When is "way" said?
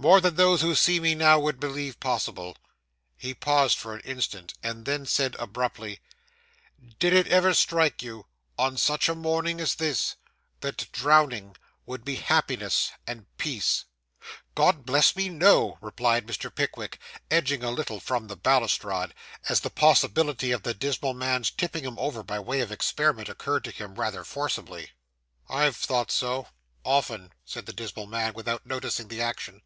22.38-22.60